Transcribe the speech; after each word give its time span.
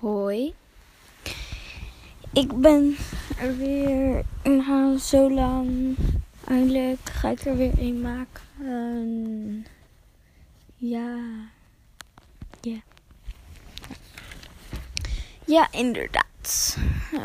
Hoi. 0.00 0.54
Ik 2.32 2.60
ben 2.60 2.96
er 3.38 3.56
weer 3.56 4.24
na 4.42 4.98
zo 4.98 5.30
lang. 5.30 5.96
Eindelijk 6.44 6.98
ga 7.10 7.28
ik 7.28 7.40
er 7.40 7.56
weer 7.56 7.72
een 7.78 8.00
maken. 8.00 9.66
ja. 10.76 11.18
Ja. 12.60 12.80
Ja, 15.44 15.72
inderdaad. 15.72 16.76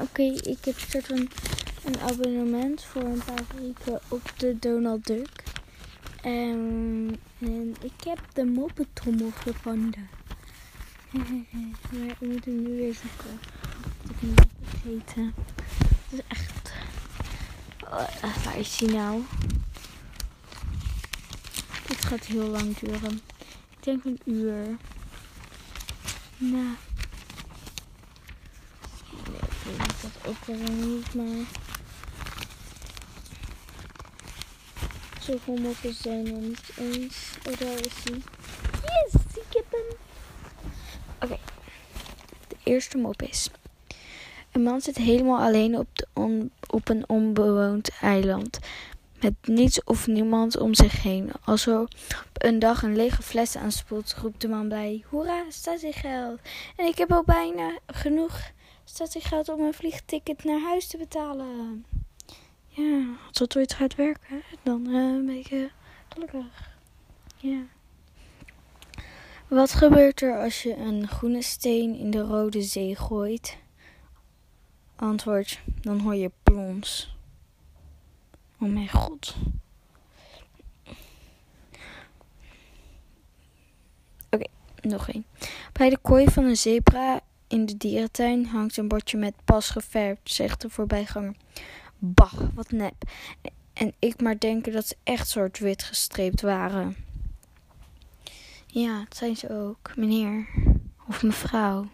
Oké, 0.01 0.23
ik 0.23 0.65
heb 0.65 0.75
soort 0.77 1.09
een 1.09 1.29
abonnement 1.99 2.83
voor 2.83 3.03
een 3.03 3.23
paar 3.25 3.45
weken 3.55 3.99
op 4.07 4.33
de 4.38 4.59
Donald 4.59 5.05
Duck. 5.05 5.43
En, 6.21 7.19
en 7.39 7.75
ik 7.81 8.03
heb 8.03 8.19
de 8.33 8.45
moppetrommel 8.45 9.31
gevonden. 9.31 10.20
maar 11.91 12.07
ik 12.07 12.19
moet 12.19 12.45
hem 12.45 12.61
nu 12.61 12.77
weer 12.77 12.93
zoeken. 12.93 13.39
Dat 14.01 14.11
ik 14.11 14.19
hem 14.19 14.33
heb 14.35 14.49
vergeten. 14.63 15.33
Het 16.09 16.11
is 16.11 16.19
echt... 16.27 16.71
Oh, 17.83 18.43
waar 18.43 18.57
is 18.57 18.79
hij 18.79 18.89
nou? 18.89 19.23
Het 21.88 22.05
gaat 22.05 22.25
heel 22.25 22.47
lang 22.47 22.77
duren. 22.77 23.21
Ik 23.69 23.83
denk 23.83 24.03
een 24.03 24.19
uur. 24.25 24.77
Nou. 26.38 26.66
Nee, 29.11 29.35
ik 29.35 29.77
weet 29.77 30.02
dat 30.02 30.27
ook 30.27 30.45
wel 30.45 30.75
niet, 30.75 31.13
maar... 31.13 31.45
Zoveel 35.19 35.57
moppen 35.57 35.93
zijn 35.93 36.27
er 36.27 36.41
niet 36.41 36.71
eens. 36.77 37.16
Oh, 37.49 37.59
daar 37.59 37.80
is 37.80 38.03
hij. 38.03 38.21
Yes, 38.71 39.21
ik 39.35 39.53
heb 39.53 39.66
hem. 39.71 39.97
Oké, 41.23 41.38
de 42.48 42.55
eerste 42.63 42.98
mop 42.98 43.21
is. 43.21 43.49
Een 44.52 44.63
man 44.63 44.81
zit 44.81 44.98
helemaal 44.98 45.39
alleen 45.39 45.77
op, 45.77 45.88
op 46.67 46.89
een 46.89 47.03
onbewoond 47.08 47.89
eiland. 48.02 48.59
Met 49.22 49.33
niets 49.44 49.83
of 49.83 50.08
niemand 50.08 50.58
om 50.58 50.73
zich 50.73 51.03
heen. 51.03 51.31
Als 51.44 51.66
er 51.67 51.80
op 51.80 51.89
een 52.33 52.59
dag 52.59 52.83
een 52.83 52.95
lege 52.95 53.22
fles 53.22 53.55
aanspoelt, 53.55 54.16
roept 54.22 54.42
de 54.42 54.47
man 54.47 54.69
bij: 54.69 55.03
Hoera, 55.09 55.44
statiegeld! 55.49 56.39
En 56.75 56.86
ik 56.86 56.97
heb 56.97 57.11
al 57.11 57.23
bijna 57.23 57.77
genoeg 57.88 58.52
statiegeld 58.83 59.49
om 59.49 59.61
een 59.61 59.73
vliegticket 59.73 60.44
naar 60.44 60.59
huis 60.59 60.88
te 60.88 60.97
betalen. 60.97 61.86
Ja, 62.67 63.05
dat 63.31 63.58
ooit 63.58 63.73
gaat 63.73 63.95
werken, 63.95 64.42
dan 64.64 64.88
uh, 64.88 65.25
ben 65.25 65.38
ik 65.38 65.52
uh, 65.52 65.69
gelukkig. 66.09 66.69
Ja. 67.38 67.59
Wat 69.52 69.71
gebeurt 69.71 70.21
er 70.21 70.39
als 70.39 70.63
je 70.63 70.75
een 70.75 71.07
groene 71.07 71.41
steen 71.41 71.95
in 71.95 72.11
de 72.11 72.21
rode 72.21 72.61
zee 72.61 72.95
gooit? 72.95 73.58
Antwoord, 74.95 75.61
dan 75.81 75.99
hoor 75.99 76.16
je 76.16 76.31
plons. 76.43 77.16
Oh 78.59 78.69
mijn 78.69 78.89
god. 78.89 79.35
Oké, 84.30 84.47
nog 84.81 85.09
één. 85.09 85.25
Bij 85.71 85.89
de 85.89 85.97
kooi 86.02 86.27
van 86.27 86.43
een 86.43 86.58
zebra 86.58 87.19
in 87.47 87.65
de 87.65 87.77
dierentuin 87.77 88.45
hangt 88.45 88.77
een 88.77 88.88
bordje 88.88 89.17
met 89.17 89.33
pas 89.45 89.69
geverfd, 89.69 90.21
zegt 90.23 90.61
de 90.61 90.69
voorbijganger. 90.69 91.36
Bah, 91.97 92.33
wat 92.53 92.71
nep. 92.71 93.03
En 93.73 93.93
ik 93.99 94.21
maar 94.21 94.39
denken 94.39 94.73
dat 94.73 94.88
ze 94.88 94.95
echt 95.03 95.27
soort 95.27 95.59
wit 95.59 95.83
gestreept 95.83 96.41
waren. 96.41 97.11
Ja, 98.73 99.00
dat 99.00 99.17
zijn 99.17 99.36
ze 99.36 99.50
ook, 99.50 99.95
meneer. 99.95 100.47
Of 101.08 101.23
mevrouw. 101.23 101.88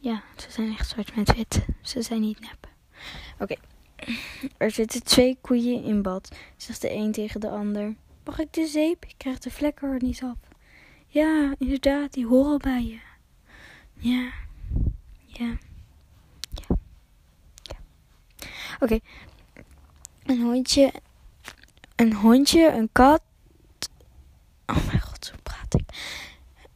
Ja, 0.00 0.22
ze 0.36 0.50
zijn 0.50 0.72
echt 0.72 0.88
zwart 0.88 1.16
met 1.16 1.34
wit. 1.34 1.66
Ze 1.82 2.02
zijn 2.02 2.20
niet 2.20 2.40
nep. 2.40 2.68
Oké. 3.38 3.54
Er 4.56 4.70
zitten 4.70 5.02
twee 5.02 5.38
koeien 5.40 5.82
in 5.82 6.02
bad, 6.02 6.36
zegt 6.56 6.80
de 6.80 6.92
een 6.92 7.12
tegen 7.12 7.40
de 7.40 7.50
ander. 7.50 7.94
Mag 8.24 8.38
ik 8.38 8.52
de 8.52 8.66
zeep? 8.66 9.04
Ik 9.04 9.14
krijg 9.16 9.38
de 9.38 9.50
vlekken 9.50 9.88
er 9.88 10.02
niet 10.02 10.22
af. 10.22 10.38
Ja, 11.06 11.54
inderdaad, 11.58 12.12
die 12.12 12.26
horen 12.26 12.58
bij 12.58 12.84
je. 12.84 12.98
Ja. 13.94 14.32
Ja. 15.26 15.56
ja. 16.52 16.76
Oké. 18.80 18.98
Een 20.24 20.42
hondje. 20.42 20.92
Een 21.96 22.12
hondje, 22.12 22.72
een 22.72 22.88
kat. 22.92 23.22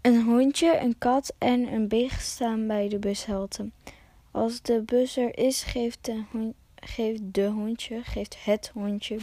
Een 0.00 0.22
hondje, 0.22 0.78
een 0.78 0.98
kat 0.98 1.34
en 1.38 1.72
een 1.72 1.88
beeg 1.88 2.20
staan 2.20 2.66
bij 2.66 2.88
de 2.88 2.98
bushalte. 2.98 3.70
Als 4.30 4.62
de 4.62 4.80
bus 4.80 5.16
er 5.16 5.38
is, 5.38 5.62
geeft 5.62 6.04
de, 6.04 6.22
hond, 6.30 6.54
geeft 6.74 7.20
de 7.22 7.46
hondje, 7.46 8.02
geeft 8.02 8.44
het 8.44 8.70
hondje 8.74 9.18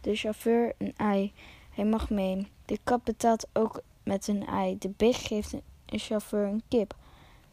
de 0.00 0.14
chauffeur 0.16 0.72
een 0.78 0.94
ei. 0.96 1.32
Hij 1.70 1.84
mag 1.84 2.10
mee. 2.10 2.46
De 2.64 2.78
kat 2.84 3.04
betaalt 3.04 3.46
ook 3.52 3.82
met 4.02 4.28
een 4.28 4.46
ei. 4.46 4.78
De 4.78 4.88
beeg 4.88 5.26
geeft 5.26 5.52
een 5.86 5.98
chauffeur 5.98 6.46
een 6.46 6.62
kip. 6.68 6.94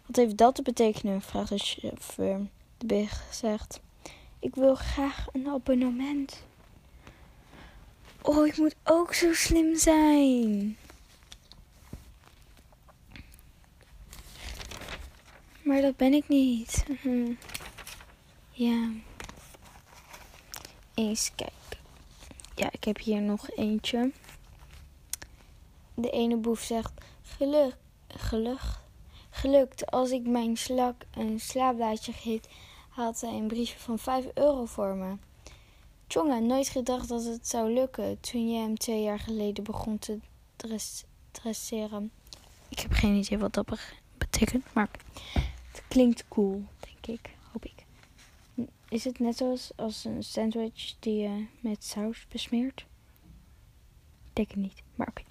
Wat 0.05 0.15
heeft 0.15 0.37
dat 0.37 0.55
te 0.55 0.61
betekenen? 0.61 1.21
vraagt 1.21 1.49
de 1.49 1.57
chauffeur. 1.57 2.47
De 2.77 2.85
beeg 2.85 3.23
zegt: 3.31 3.79
Ik 4.39 4.55
wil 4.55 4.75
graag 4.75 5.27
een 5.33 5.47
abonnement. 5.47 6.43
Oh, 8.21 8.47
ik 8.47 8.57
moet 8.57 8.75
ook 8.83 9.13
zo 9.13 9.33
slim 9.33 9.75
zijn. 9.75 10.77
Maar 15.67 15.81
dat 15.81 15.95
ben 15.95 16.13
ik 16.13 16.27
niet. 16.27 16.85
Ja. 18.51 18.89
Eens 20.93 21.31
kijken. 21.35 21.55
Ja, 22.55 22.71
ik 22.71 22.83
heb 22.83 22.97
hier 22.97 23.21
nog 23.21 23.49
eentje. 23.49 24.11
De 25.93 26.09
ene 26.09 26.37
boef 26.37 26.59
zegt: 26.59 26.91
Geluk, 27.21 27.75
geluk, 28.07 28.61
gelukt. 29.29 29.91
Als 29.91 30.11
ik 30.11 30.27
mijn 30.27 30.57
slak 30.57 30.95
een 31.11 31.39
slaapblaadje 31.39 32.13
geef, 32.13 32.41
haalt 32.89 33.21
hij 33.21 33.33
een 33.33 33.47
briefje 33.47 33.79
van 33.79 33.99
5 33.99 34.25
euro 34.33 34.65
voor 34.65 34.95
me. 34.95 35.15
Tjonge, 36.07 36.39
nooit 36.39 36.69
gedacht 36.69 37.07
dat 37.07 37.23
het 37.23 37.47
zou 37.47 37.73
lukken 37.73 38.19
toen 38.19 38.49
je 38.49 38.59
hem 38.59 38.77
twee 38.77 39.01
jaar 39.01 39.19
geleden 39.19 39.63
begon 39.63 39.99
te 39.99 40.19
dress 40.55 41.03
dresseren. 41.31 42.11
Ik 42.69 42.79
heb 42.79 42.91
geen 42.91 43.15
idee 43.15 43.37
wat 43.37 43.53
dat 43.53 43.79
betekent, 44.17 44.73
maar 44.73 44.89
klinkt 45.97 46.27
cool, 46.27 46.63
denk 46.79 47.19
ik. 47.19 47.29
Hoop 47.51 47.65
ik. 47.65 47.85
Is 48.89 49.03
het 49.03 49.19
net 49.19 49.37
zoals 49.37 49.71
als 49.75 50.05
een 50.05 50.23
sandwich 50.23 50.95
die 50.99 51.21
je 51.21 51.45
met 51.59 51.83
saus 51.83 52.25
besmeert? 52.29 52.85
Denk 54.33 54.47
het 54.47 54.57
niet, 54.57 54.83
maar 54.95 55.07
oké. 55.07 55.23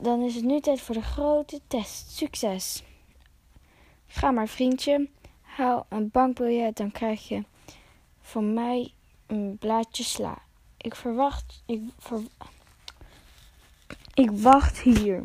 Dan 0.00 0.22
is 0.22 0.34
het 0.34 0.44
nu 0.44 0.60
tijd 0.60 0.80
voor 0.80 0.94
de 0.94 1.02
grote 1.02 1.60
test. 1.66 2.10
Succes! 2.10 2.82
Ga 4.06 4.30
maar, 4.30 4.48
vriendje. 4.48 5.08
Haal 5.40 5.86
een 5.88 6.10
bankbiljet, 6.10 6.76
dan 6.76 6.90
krijg 6.90 7.28
je 7.28 7.44
van 8.20 8.54
mij 8.54 8.92
een 9.26 9.56
blaadje 9.58 10.04
sla. 10.04 10.42
Ik 10.76 10.94
verwacht. 10.94 11.62
Ik, 11.66 11.80
ver, 11.98 12.20
ik 14.14 14.30
wacht 14.30 14.78
hier. 14.78 15.22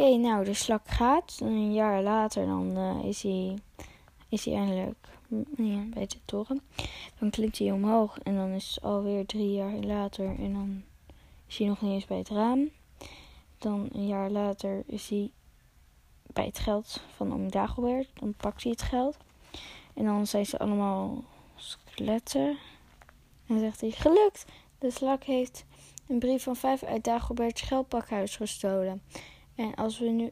Oké, 0.00 0.16
nou, 0.16 0.44
de 0.44 0.54
slak 0.54 0.88
gaat. 0.88 1.38
Een 1.40 1.72
jaar 1.72 2.02
later 2.02 2.46
dan 2.46 2.78
uh, 2.78 3.04
is 3.04 3.22
hij 3.22 3.58
is 4.28 4.44
hij 4.44 4.54
eindelijk 4.54 5.08
ja, 5.56 5.80
bij 5.94 6.06
de 6.06 6.16
toren. 6.24 6.60
Dan 7.18 7.30
klimt 7.30 7.58
hij 7.58 7.72
omhoog 7.72 8.18
en 8.18 8.34
dan 8.34 8.48
is 8.48 8.74
het 8.74 8.84
alweer 8.84 9.26
drie 9.26 9.52
jaar 9.52 9.72
later 9.72 10.26
en 10.38 10.52
dan 10.52 10.82
is 11.46 11.58
hij 11.58 11.66
nog 11.66 11.80
niet 11.80 11.92
eens 11.92 12.06
bij 12.06 12.18
het 12.18 12.28
raam. 12.28 12.70
Dan 13.58 13.88
een 13.92 14.06
jaar 14.06 14.30
later 14.30 14.82
is 14.86 15.08
hij 15.08 15.30
bij 16.26 16.44
het 16.44 16.58
geld 16.58 17.00
van 17.16 17.32
oom 17.32 17.50
Dagobert. 17.50 18.08
Dan 18.14 18.34
pakt 18.34 18.62
hij 18.62 18.72
het 18.72 18.82
geld. 18.82 19.16
En 19.94 20.04
dan 20.04 20.26
zijn 20.26 20.46
ze 20.46 20.58
allemaal 20.58 21.24
skeletten. 21.56 22.58
En 23.46 23.58
zegt 23.58 23.80
hij, 23.80 23.90
gelukt! 23.90 24.44
De 24.78 24.90
slak 24.90 25.24
heeft 25.24 25.64
een 26.08 26.18
brief 26.18 26.42
van 26.42 26.56
vijf 26.56 26.82
uit 26.82 27.04
Dagobert's 27.04 27.60
geldpakhuis 27.60 28.36
gestolen. 28.36 29.02
En 29.58 29.74
als 29.74 29.98
we 29.98 30.08
nu 30.08 30.30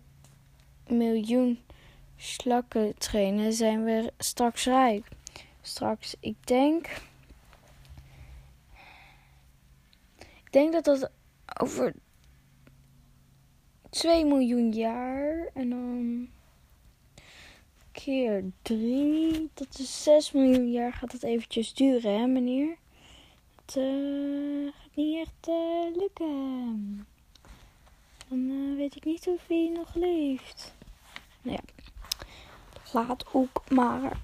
een 0.86 0.96
miljoen 0.96 1.58
slakken 2.16 2.98
trainen, 2.98 3.52
zijn 3.52 3.84
we 3.84 4.12
straks 4.18 4.64
rijk. 4.64 5.08
Straks, 5.60 6.14
ik 6.20 6.46
denk. 6.46 6.86
Ik 10.18 10.52
denk 10.52 10.72
dat 10.72 10.84
dat 10.84 11.10
over 11.60 11.94
2 13.90 14.24
miljoen 14.24 14.72
jaar 14.72 15.50
en 15.54 15.70
dan 15.70 16.28
keer 17.92 18.44
3, 18.62 19.50
dat 19.54 19.78
is 19.78 20.02
6 20.02 20.32
miljoen 20.32 20.70
jaar 20.70 20.92
gaat 20.92 21.12
het 21.12 21.22
eventjes 21.22 21.74
duren, 21.74 22.18
hè 22.18 22.26
meneer? 22.26 22.76
Het 23.64 23.76
uh, 23.76 24.72
gaat 24.72 24.96
niet 24.96 25.18
echt 25.18 25.48
uh, 25.48 25.96
lukken. 25.96 27.06
Dan 28.28 28.38
uh, 28.38 28.65
weet 28.86 28.96
ik 28.96 29.04
niet 29.04 29.26
of 29.26 29.46
hij 29.46 29.70
nog 29.74 29.94
leeft. 29.94 30.74
Nou 31.42 31.56
ja, 31.56 31.84
laat 32.92 33.24
ook 33.32 33.70
maar. 33.70 34.18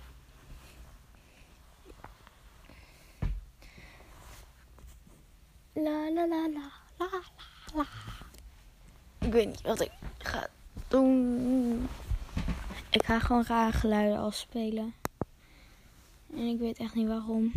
La 5.72 6.10
la 6.12 6.26
la 6.26 6.48
la 6.48 6.70
la 6.98 7.22
la. 7.74 7.86
Ik 9.18 9.32
weet 9.32 9.46
niet 9.46 9.62
wat 9.62 9.80
ik 9.80 9.92
ga 10.18 10.48
doen. 10.88 11.88
Ik 12.90 13.04
ga 13.04 13.18
gewoon 13.18 13.44
rare 13.44 13.72
geluiden 13.72 14.18
afspelen. 14.18 14.94
En 16.30 16.46
ik 16.46 16.58
weet 16.58 16.78
echt 16.78 16.94
niet 16.94 17.08
waarom. 17.08 17.52